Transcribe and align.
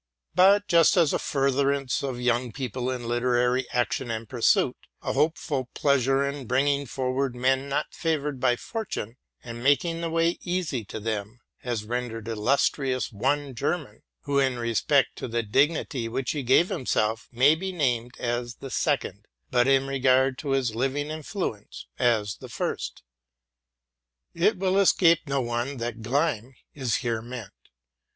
But 0.33 0.67
just 0.67 0.93
such 0.93 1.13
a 1.13 1.19
furtherance 1.19 2.01
of 2.01 2.19
young 2.19 2.51
people 2.51 2.89
in 2.89 3.07
literary 3.07 3.69
action 3.69 4.09
and 4.09 4.27
pursuit, 4.27 4.75
a 5.03 5.13
hopeful 5.13 5.65
pleasure 5.75 6.27
in 6.27 6.47
bringing 6.47 6.87
forward 6.87 7.35
men 7.35 7.69
not 7.69 7.93
favored 7.93 8.39
by 8.39 8.55
fortune, 8.55 9.17
and 9.43 9.63
making 9.63 10.01
the 10.01 10.09
way 10.09 10.39
easy 10.41 10.83
to 10.85 10.99
them, 10.99 11.39
has 11.59 11.83
rendered 11.85 12.27
illustrious 12.27 13.11
one 13.11 13.53
German, 13.53 14.01
who, 14.21 14.39
in 14.39 14.57
respect 14.57 15.17
to 15.17 15.27
the 15.27 15.43
dignity 15.43 16.07
which 16.09 16.31
he 16.31 16.41
gave 16.41 16.69
himself, 16.69 17.29
may 17.31 17.53
be 17.53 17.71
named 17.71 18.17
as 18.17 18.55
the 18.55 18.71
second, 18.71 19.27
but, 19.51 19.67
in 19.67 19.85
regard 19.85 20.35
to 20.39 20.49
his 20.49 20.73
living 20.73 21.11
influence, 21.11 21.85
as 21.99 22.37
the 22.37 22.49
first. 22.49 23.03
It 24.33 24.57
will 24.57 24.79
escape 24.79 25.27
no 25.27 25.41
one 25.41 25.77
that 25.77 26.01
Gleim 26.01 26.55
is 26.73 26.95
here 27.05 27.21
meant. 27.21 27.53